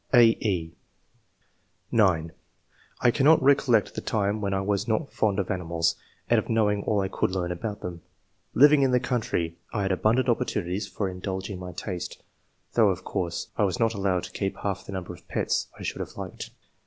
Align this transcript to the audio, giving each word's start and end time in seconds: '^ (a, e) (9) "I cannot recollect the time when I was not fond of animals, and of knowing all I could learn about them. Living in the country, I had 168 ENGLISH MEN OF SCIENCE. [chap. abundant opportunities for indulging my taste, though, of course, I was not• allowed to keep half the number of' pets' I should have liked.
'^ 0.13 0.19
(a, 0.19 0.29
e) 0.43 0.73
(9) 1.91 2.31
"I 3.01 3.11
cannot 3.11 3.39
recollect 3.43 3.93
the 3.93 4.01
time 4.01 4.41
when 4.41 4.51
I 4.51 4.61
was 4.61 4.87
not 4.87 5.11
fond 5.13 5.37
of 5.37 5.51
animals, 5.51 5.95
and 6.27 6.39
of 6.39 6.49
knowing 6.49 6.81
all 6.85 7.01
I 7.01 7.07
could 7.07 7.29
learn 7.29 7.51
about 7.51 7.81
them. 7.81 8.01
Living 8.55 8.81
in 8.81 8.89
the 8.89 8.99
country, 8.99 9.59
I 9.71 9.83
had 9.83 9.91
168 9.91 9.93
ENGLISH 9.93 9.93
MEN 9.93 9.93
OF 9.93 9.93
SCIENCE. 9.93 9.93
[chap. 9.93 9.99
abundant 10.01 10.29
opportunities 10.29 10.87
for 10.87 11.07
indulging 11.07 11.59
my 11.59 11.71
taste, 11.73 12.23
though, 12.73 12.89
of 12.89 13.03
course, 13.03 13.49
I 13.57 13.63
was 13.63 13.79
not• 13.79 13.91
allowed 13.95 14.23
to 14.23 14.31
keep 14.31 14.57
half 14.57 14.87
the 14.87 14.91
number 14.91 15.13
of' 15.13 15.27
pets' 15.27 15.67
I 15.77 15.83
should 15.83 15.99
have 15.99 16.17
liked. 16.17 16.49